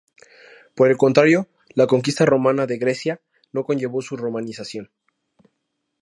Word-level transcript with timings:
Por 0.75 0.89
el 0.89 0.97
contrario, 0.97 1.47
la 1.75 1.85
conquista 1.85 2.25
romana 2.31 2.65
de 2.65 2.79
Grecia 2.79 3.21
no 3.53 3.63
conllevó 3.65 4.01
su 4.01 4.17
romanización. 4.17 4.89